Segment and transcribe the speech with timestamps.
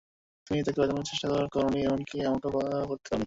[0.47, 2.51] তুমি তাকে বাচানোর চেষ্টা করনি এমনকি আমাকেও
[2.87, 3.19] করতে দাও নি।